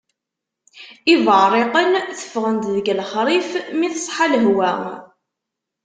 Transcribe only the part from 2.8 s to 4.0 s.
lexrif mi